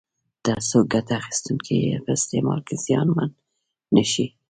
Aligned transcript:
ترڅو 0.43 0.79
ګټه 0.93 1.13
اخیستونکي 1.21 1.77
په 2.05 2.09
استعمال 2.17 2.59
کې 2.67 2.75
زیانمن 2.85 3.29
نه 3.95 4.03
شي. 4.11 4.25